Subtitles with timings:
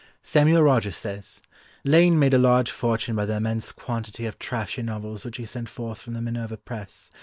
[0.23, 1.43] Samuel Rogers says,
[1.85, 5.69] "Lane made a large fortune by the immense quantity of trashy novels which he sent
[5.69, 7.11] forth from the Minerva press.